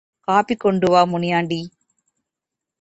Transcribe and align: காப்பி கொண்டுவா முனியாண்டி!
காப்பி 0.27 0.55
கொண்டுவா 0.55 1.01
முனியாண்டி! 1.05 1.61